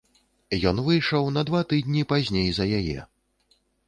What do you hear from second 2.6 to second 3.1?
яе.